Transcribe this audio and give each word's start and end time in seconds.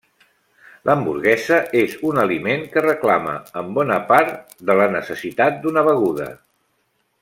L'hamburguesa 0.89 1.59
és 1.81 1.93
un 2.11 2.21
aliment 2.23 2.65
que 2.75 2.83
reclama 2.87 3.37
en 3.63 3.71
bona 3.79 4.01
part 4.11 4.35
de 4.71 4.81
la 4.83 4.89
necessitat 4.99 5.65
d'una 5.67 5.89
beguda. 5.93 6.33